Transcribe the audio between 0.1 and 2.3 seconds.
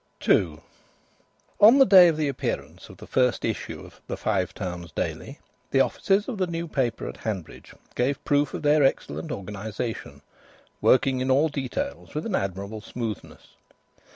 II On the day of the